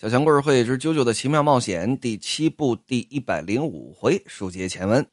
[0.00, 5.06] 小强故事会之《啾啾的奇妙冒险》第七部第一百零五回，书接前文。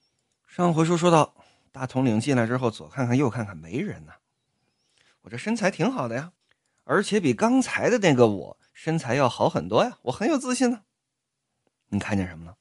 [0.48, 1.36] 上回书说到，
[1.74, 4.14] 大统领进来之后，左看看右看看，没人呢。
[5.24, 6.32] 我这身材挺好的呀，
[6.86, 10.82] 而且比刚才的那个我身材要好很多呀，我很有自信呢。
[11.90, 12.58] 你看见什么了？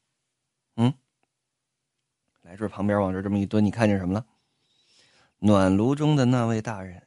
[0.78, 0.92] 嗯，
[2.42, 4.26] 来这旁边往这这么一蹲，你看见什么了？
[5.38, 7.06] 暖炉中的那位大人，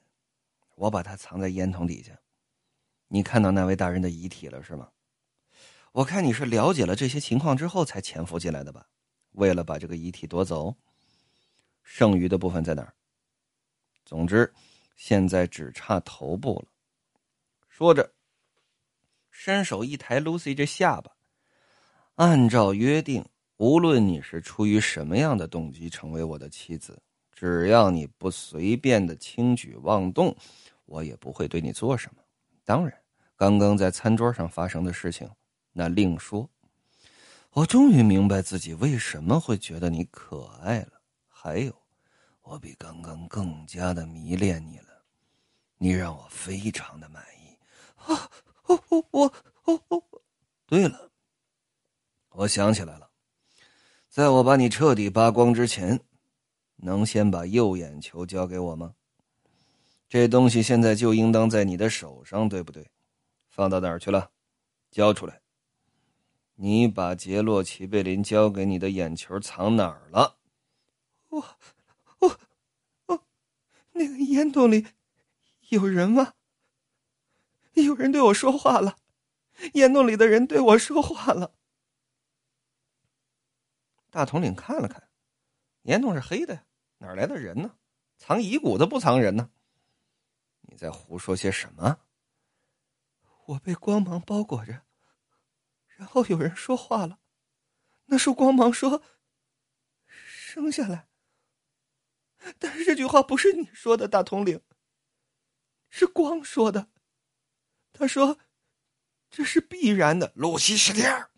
[0.75, 2.17] 我把他藏在烟筒底下。
[3.09, 4.87] 你看到那位大人的遗体了是吗？
[5.91, 8.87] 我看你是了解了这些情况之后才潜伏进来的吧？
[9.33, 10.75] 为了把这个遗体夺走，
[11.83, 12.93] 剩余的部分在哪儿？
[14.05, 14.51] 总之，
[14.95, 16.71] 现在只差头部了。
[17.67, 18.11] 说着，
[19.29, 21.11] 伸手一抬 Lucy 这下巴。
[22.15, 23.23] 按照约定，
[23.57, 30.35] 无论你是出于什么样的动机成为我的妻子，只要你不随便的轻举妄动，
[30.85, 32.21] 我也不会对你做什么。
[32.65, 32.93] 当然，
[33.35, 35.29] 刚刚在餐桌上发生的事情。
[35.71, 36.49] 那另说，
[37.51, 41.01] 我终于明白自己为什么会觉得你可爱了。
[41.27, 41.73] 还有，
[42.41, 45.03] 我比刚刚更加的迷恋你了，
[45.77, 47.57] 你让我非常的满意。
[47.95, 48.29] 啊，
[48.65, 50.21] 我我我我，
[50.65, 51.11] 对了，
[52.31, 53.09] 我想起来了，
[54.09, 55.99] 在我把你彻底扒光之前，
[56.77, 58.95] 能先把右眼球交给我吗？
[60.09, 62.89] 这东西现在就应当在你的手上，对不对？
[63.47, 64.31] 放到哪儿去了？
[64.91, 65.41] 交出来。
[66.61, 70.37] 你把杰洛奇贝林交给你的眼球藏哪儿了？
[71.29, 71.57] 我，
[72.19, 72.39] 我，
[73.05, 73.25] 我，
[73.93, 74.85] 那个烟洞里
[75.69, 76.33] 有人吗？
[77.75, 78.97] 有人对我说话了，
[79.75, 81.53] 烟洞里的人对我说话了。
[84.09, 85.07] 大统领看了看，
[85.83, 86.65] 烟洞是黑的呀，
[86.97, 87.77] 哪来的人呢？
[88.17, 89.49] 藏遗骨的不藏人呢？
[90.63, 91.99] 你在胡说些什么？
[93.45, 94.81] 我被光芒包裹着。
[95.99, 97.19] 然后有人说话了，
[98.05, 99.03] 那束光芒说
[100.07, 101.09] ：“生下来。”
[102.57, 104.61] 但是这句话不是你说的，大统领，
[105.89, 106.89] 是光说的。
[107.91, 108.39] 他说
[109.29, 111.29] ：“这是必然的。”露西·史蒂尔，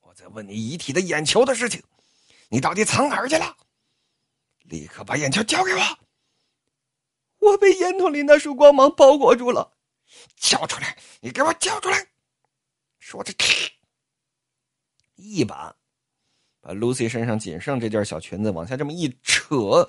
[0.00, 1.80] 我在问你遗体的眼球的事情，
[2.48, 3.56] 你到底藏哪儿去了？
[4.64, 5.98] 立刻把眼球交给我！
[7.38, 9.76] 我被烟筒里那束光芒包裹住了，
[10.34, 10.98] 交出来！
[11.20, 12.08] 你给我交出来！
[13.04, 13.34] 说着，
[15.14, 15.76] 一把
[16.62, 19.86] 把 Lucy 身上仅剩这件小裙子往下这么一扯，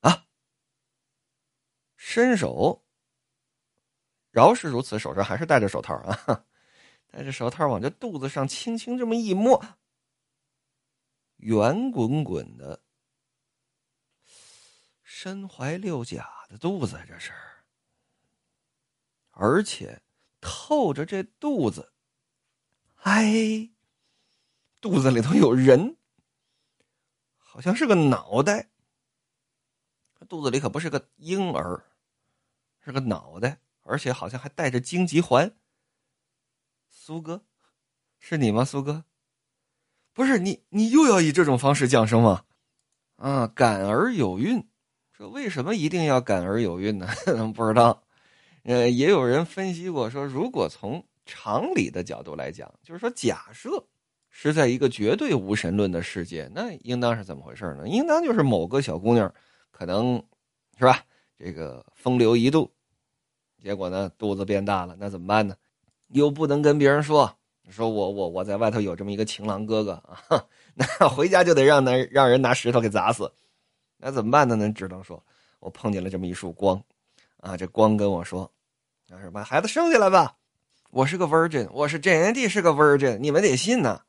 [0.00, 0.26] 啊！
[1.96, 2.84] 伸手，
[4.32, 6.44] 饶是如此，手上还是戴着手套啊！
[7.06, 9.64] 戴着手套往这肚子上轻轻这么一摸，
[11.36, 12.82] 圆滚滚的，
[15.04, 17.32] 身怀六甲的肚子，这是，
[19.30, 20.02] 而且
[20.40, 21.92] 透着这肚子。
[23.04, 23.68] 哎，
[24.80, 25.98] 肚子里头有人，
[27.36, 28.70] 好像是个脑袋。
[30.26, 31.84] 肚子里可不是个婴儿，
[32.82, 35.54] 是个脑袋，而且好像还带着荆棘环。
[36.88, 37.44] 苏哥，
[38.18, 38.64] 是你吗？
[38.64, 39.04] 苏哥，
[40.14, 42.46] 不是你，你又要以这种方式降生吗？
[43.16, 44.66] 啊，感而有孕，
[45.12, 47.06] 这为什么一定要感而有孕呢？
[47.54, 48.02] 不知道。
[48.62, 53.84] 呃，也有人分析过，说如果从常理的角度来讲，就是说，假设
[54.28, 57.88] 是在一个绝对无神论的世界，那应当是怎么回事呢？
[57.88, 59.32] 应当就是某个小姑娘，
[59.70, 60.22] 可能
[60.78, 61.04] 是吧？
[61.36, 62.70] 这个风流一度，
[63.60, 65.56] 结果呢，肚子变大了，那怎么办呢？
[66.08, 67.36] 又不能跟别人说，
[67.70, 73.32] 说我我我在外头有这么一个情郎哥哥啊， 那回家就得让那让人拿石头给砸死，
[73.96, 74.54] 那怎么办呢？
[74.54, 75.24] 那只能说，
[75.58, 76.80] 我碰见了这么一束光，
[77.38, 78.50] 啊，这光跟我说，
[79.08, 80.36] 那是把孩子生下来吧。
[80.94, 84.02] 我是个 virgin，我是 JND 是个 virgin，你们得信呐！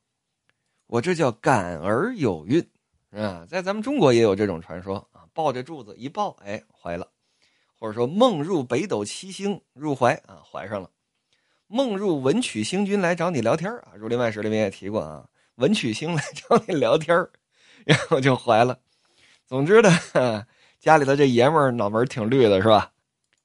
[0.86, 2.64] 我这叫感而有孕，
[3.10, 7.08] 啊，在咱们中国也有这种传说啊，抱着柱子一抱，哎，怀了，
[7.80, 10.92] 或者说梦入北斗七星入怀啊，怀上了，
[11.66, 17.18] 梦入文曲星君来找你聊天啊，《儒林外史》里面也提过啊，文曲星来找你聊天
[17.84, 18.78] 然后就怀了。
[19.48, 20.46] 总之呢，
[20.80, 22.92] 家里头这爷们儿脑门挺绿的，是吧？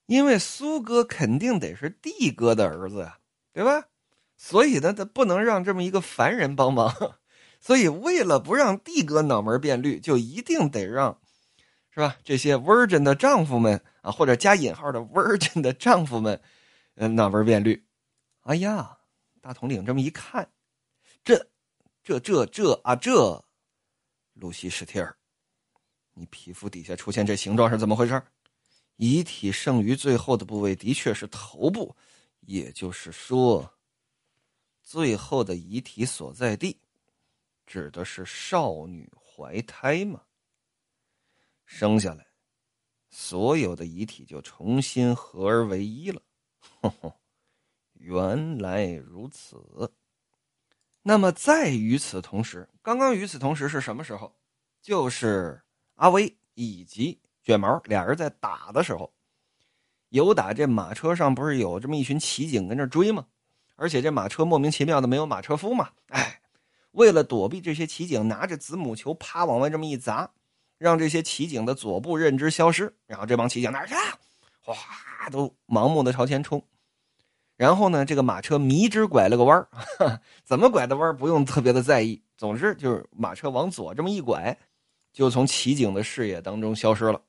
[0.05, 3.17] 因为苏哥肯定得是帝哥的儿子呀。
[3.53, 3.89] 对吧？
[4.37, 6.95] 所以呢，他不能让这么一个凡人帮忙，
[7.61, 11.21] 所以为了不让帝哥脑门变绿，就一定得让，
[11.91, 12.17] 是吧？
[12.25, 16.41] 这些 virgin 的丈夫们啊，或者加引号的 virgin 的丈夫们，
[16.95, 17.85] 嗯，脑门变绿。
[18.45, 18.97] 哎呀，
[19.43, 20.49] 大统领这么一看，
[21.23, 21.49] 这、
[22.03, 23.45] 这、这、这啊，这，
[24.33, 25.15] 露西·史蒂尔，
[26.15, 28.23] 你皮肤底下出现这形状是怎么回事？
[28.97, 31.95] 遗体剩余最后的部位的确是头部。
[32.41, 33.79] 也就是说，
[34.83, 36.81] 最后的遗体所在地，
[37.67, 40.23] 指的是少女怀胎嘛？
[41.65, 42.27] 生下来，
[43.09, 46.23] 所有的遗体就重新合而为一了。
[47.95, 49.93] 原来如此。
[51.03, 54.37] 那么，在与此同时，刚刚与此同时是什么时候？
[54.83, 55.63] 就是
[55.95, 59.13] 阿威以及卷毛俩人在打的时候。
[60.11, 63.25] 有打这马车上不是有这么一群骑警跟着追吗？
[63.77, 65.89] 而且这马车莫名其妙的没有马车夫嘛？
[66.09, 66.39] 哎，
[66.91, 70.31] 为了躲避这些骑警，拿着子母球啪往外这么一砸，
[70.77, 72.95] 让这些骑警的左部认知消失。
[73.07, 73.95] 然后这帮骑警哪儿去？
[74.61, 74.77] 哗，
[75.31, 76.63] 都盲目的朝前冲。
[77.57, 79.69] 然后呢，这个马车迷之拐了个弯儿，
[80.45, 82.21] 怎么拐的弯不用特别的在意。
[82.37, 84.55] 总之就是马车往左这么一拐，
[85.13, 87.23] 就从骑警的视野当中消失了。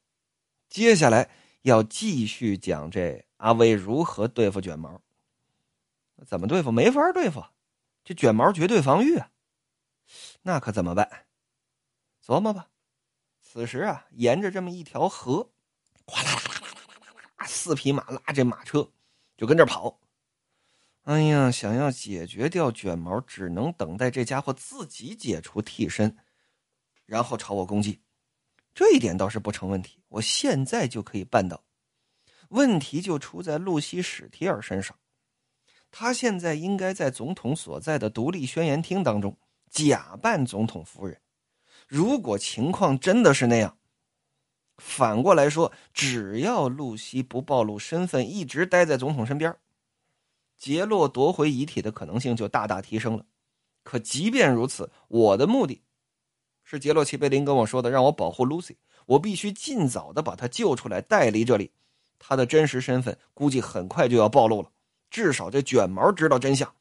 [0.67, 1.29] 接下来。
[1.61, 5.01] 要继续讲这阿威如何对付卷毛？
[6.25, 6.71] 怎么对付？
[6.71, 7.43] 没法对付，
[8.03, 9.31] 这卷毛绝对防御啊！
[10.43, 11.25] 那可怎么办？
[12.25, 12.67] 琢磨吧。
[13.41, 15.51] 此时啊，沿着这么一条河，
[16.05, 18.91] 哗啦啦啦啦啦啦啦，四匹马拉着马车
[19.35, 19.99] 就跟这跑。
[21.03, 26.15] 哎呀，想要解决掉卷毛，只能等待这家伙自己解除替身，
[27.05, 28.01] 然后朝我攻击。
[28.73, 31.63] 这一点倒是不成问题，我现在就可以办到。
[32.49, 34.97] 问题就出在露西·史提尔身上，
[35.89, 39.37] 他现在应该在总统所在的独立宣言厅当中
[39.69, 41.19] 假扮总统夫人。
[41.87, 43.77] 如果情况真的是那样，
[44.77, 49.55] 反过来说，只要露西不暴露身份，一直待在总统身边，
[50.57, 53.25] 杰洛夺回遗体的可能性就大大提升了。
[53.83, 55.81] 可即便如此，我的目的。
[56.63, 58.77] 是杰洛奇贝林跟我说的，让我保护露西
[59.11, 61.71] 我必须尽早的把他救出来，带离这里。
[62.17, 64.71] 他的真实身份估计很快就要暴露了，
[65.09, 66.73] 至少这卷毛知道真相。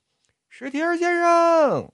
[0.49, 1.93] 史提尔先生，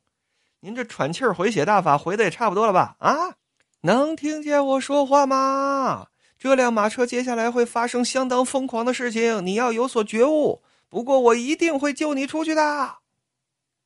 [0.61, 2.97] 您这喘气回血大法回的也差不多了吧？
[2.99, 3.37] 啊，
[3.81, 6.09] 能听见我说话吗？
[6.39, 10.63] 这辆马车接下来会发生相当疯狂的事情，你要有所觉悟。
[10.91, 12.99] 不过我一定会救你出去的。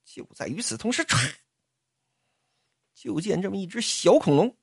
[0.04, 1.32] 就在与此同时，唰。
[2.92, 4.56] 就见这么一只小恐龙，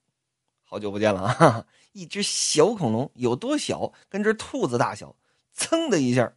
[0.63, 1.65] 好久不见了啊！
[1.97, 3.91] 一只小恐龙有多小？
[4.07, 5.15] 跟只兔子大小，
[5.51, 6.31] 噌的一下，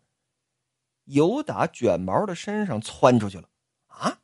[1.04, 3.50] 由打卷毛的身上窜出去了。
[3.88, 4.22] 啊！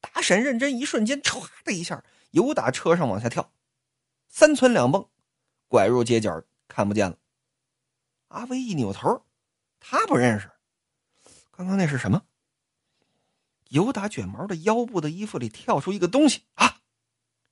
[0.00, 3.52] 大闪认真，一瞬间，唰的一下，由打车上往下跳，
[4.26, 5.06] 三窜两蹦，
[5.68, 7.18] 拐入街角，看不见了。
[8.28, 9.26] 阿威一扭头，
[9.80, 10.50] 他不认识，
[11.50, 12.22] 刚刚那是什么？
[13.68, 16.80] 由打卷毛的腰部的衣服里跳出一个东西啊！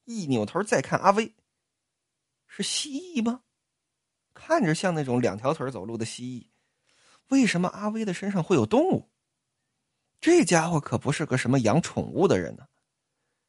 [0.05, 1.35] 一扭头再看阿威，
[2.55, 3.41] 是蜥蜴吗？
[4.35, 6.51] 看着像那种两条腿走路的蜥蜴。
[7.29, 9.11] 为什么阿威的身上会有动物？
[10.21, 12.67] 这家伙可不是个什么养宠物的人呢，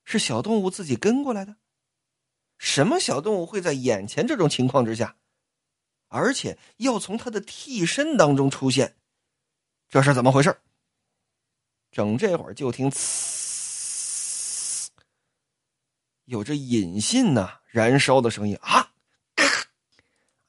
[0.06, 1.58] 是小动物自己跟过来的。
[2.58, 5.18] 什么小动物会在眼前这种情况之下，
[6.08, 8.96] 而且要从他的替身当中出现？
[9.90, 10.58] 这是怎么回事？
[11.92, 14.88] 整这会儿就听呲。
[16.24, 18.83] 有着引信呐，燃烧的声音啊！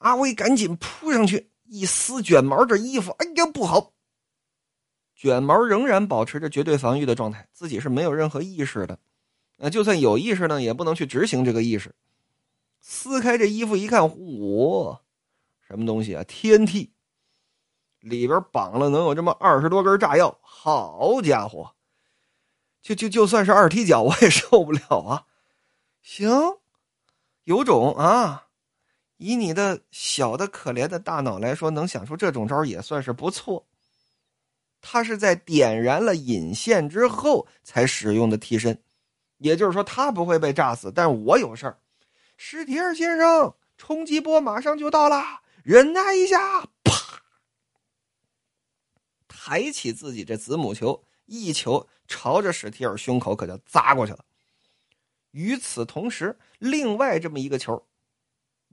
[0.05, 3.95] 阿威赶紧扑上去，一撕卷毛这衣服，哎呀，不好！
[5.17, 8.99] 卷毛仍然保持着绝对防御的状态，自己是没有任何意识的。
[9.57, 11.95] 那就算有意识呢，也不能去执行这个意识。
[12.83, 14.99] 撕开这衣服一看，嚯，
[15.67, 16.91] 什么东西啊？TNT，
[18.01, 21.75] 里边绑了能有这么二十多根炸药，好家伙！
[22.83, 25.25] 就就就算是二踢脚，我也受不了啊！
[26.03, 26.31] 行，
[27.45, 28.44] 有种啊！
[29.25, 33.67] 以你的小的可怜的大脑来说，能想出这种招也算是不错。
[34.83, 38.79] 他是在点燃了引线之后才使用的替身，
[39.39, 41.79] 也就是说他不会被炸死，但我有事儿。
[42.37, 46.61] 史提尔先生，冲击波马上就到了，忍耐一下！
[46.83, 47.23] 啪！
[49.27, 54.23] 抬起自己这子母球，一球朝着史提尔胸口可就砸过去了。
[55.31, 57.83] 与此同时，另外这么一个球，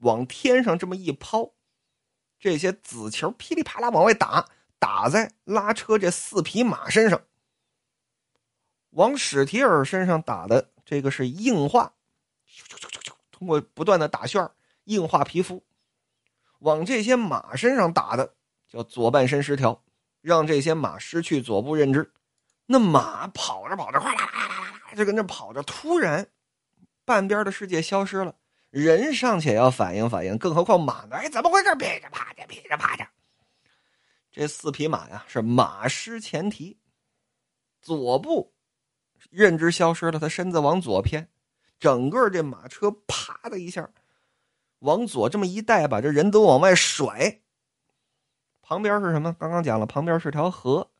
[0.02, 1.52] 往天上这么一抛，
[2.38, 7.22] 这些子球噼里啪啦往外打，打在拉车这四匹马身上。
[8.90, 11.94] 往史提尔身上打的这个是硬化，
[13.30, 14.50] 通过不断的打旋
[14.84, 15.62] 硬化皮肤；
[16.58, 18.34] 往这些马身上打的
[18.68, 19.82] 叫左半身失调，
[20.20, 22.12] 让这些马失去左部认知。
[22.66, 26.28] 那马跑着跑着，哗啦啦啦啦，就跟那跑着，突然。
[27.04, 28.36] 半边的世界消失了，
[28.72, 31.16] 人尚且要反应反应，更何况马呢？
[31.16, 31.74] 哎，怎么回事？
[31.74, 33.12] 噼里啪啦，噼里啪啦。
[34.30, 36.78] 这四匹马呀，是马失前蹄，
[37.82, 38.54] 左部
[39.28, 41.28] 认知消失了，他身子往左偏，
[41.78, 43.86] 整个这马车啪的一下
[44.78, 47.40] 往左这么一带，把这人都往外甩。
[48.62, 49.36] 旁边是什么？
[49.38, 50.90] 刚刚讲了，旁边是条河，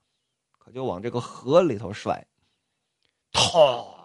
[0.58, 2.22] 可就往这个河里头甩。
[3.32, 3.96] 痛！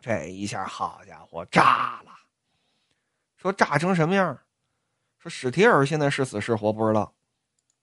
[0.00, 2.15] 这一下，好家伙，炸了！
[3.46, 4.40] 说炸成什么样？
[5.18, 7.14] 说史提尔现在是死是活不知道。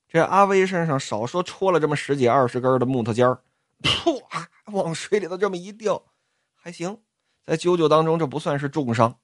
[0.10, 3.42] 这阿威身上少说戳了这么十几二十根的木头尖儿。
[3.82, 4.22] 噗！
[4.66, 6.04] 往水里头这么一掉，
[6.54, 7.00] 还行，
[7.46, 9.20] 在啾啾当中这不算是重伤。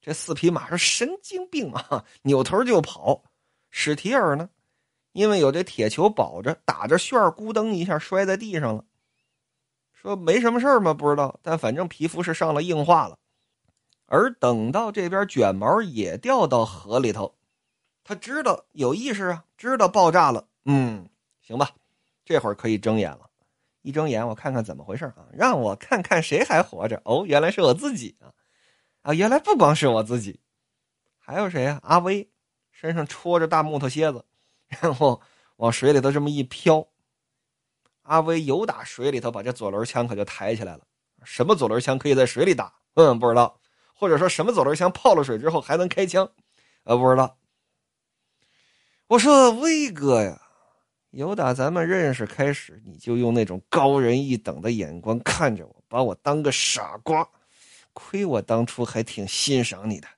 [0.00, 3.24] 这四匹马是神经病啊，扭头就跑。
[3.70, 4.48] 史提尔呢，
[5.12, 8.84] 因为有这铁球保着，打着旋儿，咕噔一下摔在地上了。
[9.92, 10.94] 说没什么事儿吗？
[10.94, 13.18] 不知道，但反正皮肤是上了硬化了。
[14.12, 17.34] 而等到这边卷毛也掉到河里头，
[18.04, 20.46] 他知道有意识啊，知道爆炸了。
[20.66, 21.08] 嗯，
[21.40, 21.70] 行吧，
[22.22, 23.30] 这会儿可以睁眼了。
[23.80, 25.24] 一睁眼，我看看怎么回事啊！
[25.32, 27.00] 让我看看谁还活着。
[27.06, 28.28] 哦，原来是我自己啊！
[29.00, 30.38] 啊，原来不光是我自己，
[31.18, 31.80] 还有谁啊？
[31.82, 32.28] 阿威
[32.70, 34.26] 身上戳着大木头楔子，
[34.68, 35.22] 然后
[35.56, 36.86] 往水里头这么一飘。
[38.02, 40.82] 阿威游打水里头，把这左轮枪可就抬起来了。
[41.24, 42.74] 什么左轮枪可以在水里打？
[42.92, 43.58] 嗯，不知道。
[44.02, 46.28] 或者说什么走轮枪泡了水之后还能开枪？
[46.82, 47.38] 呃，不知道。
[49.06, 50.42] 我说威哥呀。
[51.12, 57.28] 由打咱们认识开始，你就用那种高人一等的眼光看着我，把我当个傻瓜。
[57.92, 60.08] 亏我当初还挺欣赏你的，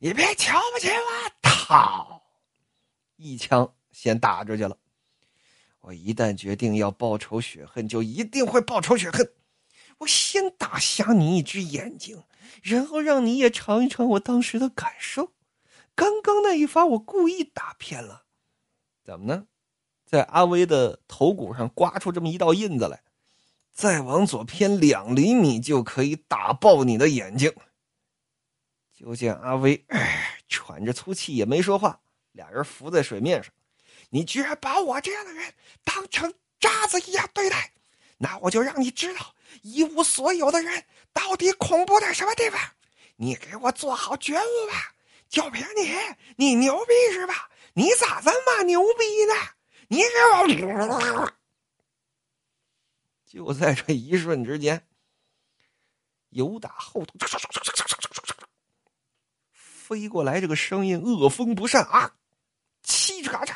[0.00, 1.48] 你别瞧不起我！
[1.48, 2.20] 操！
[3.16, 4.76] 一枪先打出去了。
[5.80, 9.32] 我一旦决定要报仇雪恨，就一定会报仇雪恨。
[9.96, 12.22] 我先打瞎你一只眼睛，
[12.62, 15.32] 然后让你也尝一尝我当时的感受。
[15.94, 18.24] 刚刚那一发，我故意打偏了，
[19.04, 19.46] 怎么呢？
[20.06, 23.02] 在阿威的头骨上刮出这么一道印子来，
[23.72, 27.52] 再往左偏两厘米就可以打爆你的眼睛。
[28.92, 29.86] 就见阿威
[30.48, 32.00] 喘着粗气也没说话，
[32.32, 33.52] 俩人浮在水面上。
[34.10, 35.54] 你居然把我这样的人
[35.84, 37.72] 当成渣子一样对待，
[38.18, 42.60] 那我就让你知道一无所有的人到底恐怖在什么地方。
[43.16, 44.94] 你给我做好觉悟吧！
[45.28, 45.94] 就凭你，
[46.36, 47.50] 你牛逼是吧？
[47.74, 49.34] 你咋这么牛逼呢？
[49.88, 51.32] 你给我！
[53.26, 54.88] 就在这一瞬之间，
[56.30, 57.14] 由打后头
[59.52, 62.16] 飞过来，这个声音恶风不善啊！
[62.82, 63.54] 嘁嚓嚓，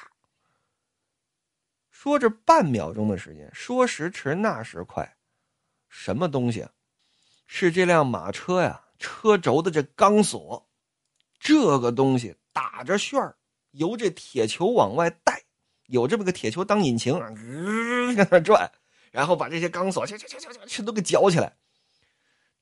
[1.90, 5.16] 说这半秒钟的时间，说时迟那时快，
[5.88, 6.68] 什么东西？
[7.46, 10.66] 是这辆马车呀，车轴的这钢索，
[11.38, 13.36] 这个东西打着旋儿，
[13.72, 15.42] 由这铁球往外带。
[15.88, 17.12] 有这么个铁球当引擎，
[18.16, 18.72] 在那转，
[19.10, 21.52] 然后把这些钢索去去去去全都给绞起来。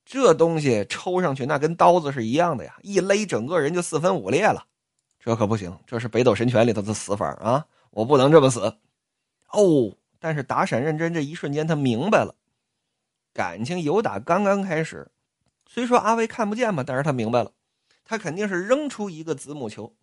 [0.04, 4.66] 这东西抽上去，那跟刀子是一样的呀，一勒整个人就四分五裂了。
[5.20, 7.64] 这可不行，这是北斗神拳里头的死法啊！
[7.90, 8.76] 我不能这么死。
[9.52, 12.34] 哦，但是打闪认真这一瞬间，他明白了，
[13.32, 15.10] 感情有打刚刚开始，
[15.66, 17.52] 虽说阿威看不见吧，但是他明白了，
[18.04, 19.94] 他肯定是扔出一个子母球。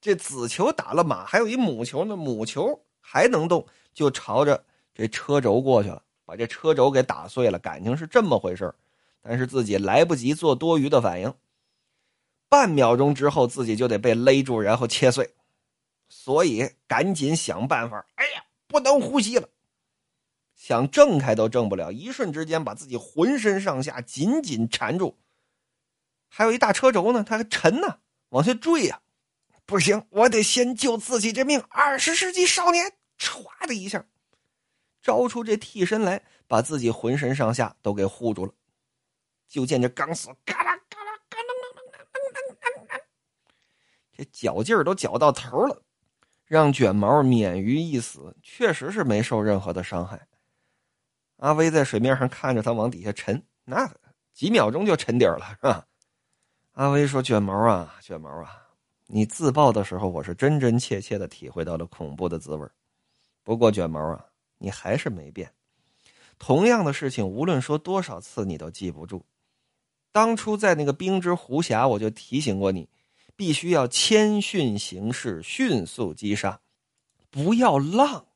[0.00, 2.16] 这子球打了马，还有一母球呢。
[2.16, 7.58] 母球还能动，就朝着这车轴过去了，把这车轴给打碎了。
[7.58, 8.72] 感情是这么回事
[9.22, 11.34] 但是自己来不及做多余的反应，
[12.48, 15.28] 半秒钟之后自己就得被勒住，然后切碎，
[16.08, 18.06] 所以赶紧想办法。
[18.14, 19.48] 哎呀，不能呼吸了，
[20.56, 25.16] 想挣开都挣不了，一瞬之间把自己浑身上下紧紧缠住。
[26.28, 27.98] 还有一大车轴呢，它还沉呢，
[28.30, 29.00] 往下坠呀。
[29.64, 31.60] 不行，我得先救自己这命。
[31.68, 34.06] 二十世纪少年，唰的一下，
[35.02, 38.52] 招出这替身来，把自己浑身上下都给护住了。
[39.46, 43.00] 就见这钢索嘎啦嘎啦嘎噔噔噔噔噔噔噔，
[44.16, 45.82] 这绞劲儿都绞到头了，
[46.46, 50.26] 让卷毛免于一死，确实是没受任何的伤害。
[51.36, 53.90] 阿威在水面上看着他往底下沉，那
[54.32, 55.86] 几秒钟就沉底了，是吧？
[56.72, 58.62] 阿威说：“卷毛啊，卷毛啊。”
[59.08, 62.68] 你自爆的时候，我是真真切切的体会到了恐怖的滋味
[63.44, 64.26] 不过卷毛啊，
[64.58, 65.52] 你还是没变。
[66.38, 69.24] 同样的事情，无论说多少次，你都记不住。
[70.12, 72.88] 当初在那个冰之湖峡，我就提醒过你，
[73.36, 76.60] 必须要谦逊行事，迅速击杀，
[77.30, 78.26] 不要浪。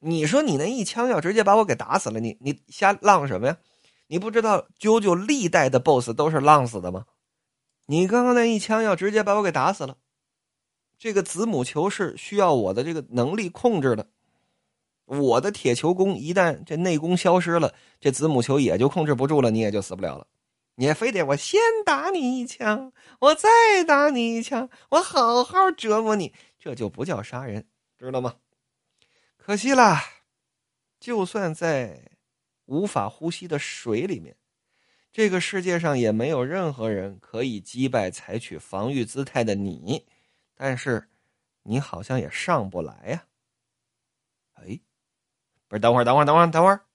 [0.00, 3.56] 你说你那一枪要直接把我给打死了，你你瞎浪什么呀？
[4.08, 7.04] 你不知道啾啾历代的 BOSS 都是浪死的吗？
[7.86, 9.96] 你刚刚那一枪要直接把我给打死了，
[10.98, 14.08] 这个子母球是需要我的这个能力控制的，
[15.06, 20.26] 我的铁球功一旦这内功消失了，这子母球也就控制不住了，你也就死不了了。
[20.76, 27.66] 你也非得我先打你一枪，我再打你一枪，我好好折磨你，这就不叫杀人，
[27.98, 28.36] 知道吗？
[29.50, 30.04] 可惜啦，
[31.00, 32.12] 就算在
[32.66, 34.36] 无法呼吸的水里面，
[35.10, 40.06] 这个世界上也没有任何人可以击败采取防御姿态的你。
[40.54, 41.10] 但是，
[41.64, 43.26] 你好像也上不来呀。
[44.52, 44.80] 哎，
[45.66, 46.86] 不是，等会儿，等会儿，等会儿，等会儿。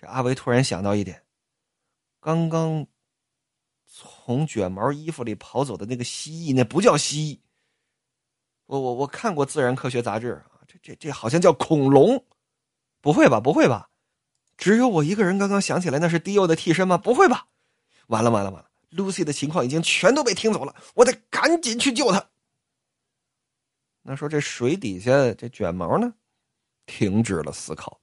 [0.00, 1.26] 这阿维突然想到一点，
[2.20, 2.86] 刚刚
[3.84, 7.40] 从卷毛衣服里跑走的那个蜥蜴，那不叫蜥蜴。
[8.64, 12.24] 我我我看过自然科学杂志啊，这这好像叫恐龙。
[13.00, 13.38] 不会吧？
[13.40, 13.88] 不会吧？
[14.56, 16.96] 只有我一个人刚刚想起来那是迪欧的替身吗？
[16.98, 17.46] 不会吧？
[18.06, 22.30] 完了完了完了！Lucy 的情况已经全都被听走了，我得赶紧去救他。
[24.02, 26.14] 那说这水底下这卷毛呢，
[26.86, 28.00] 停止了思考。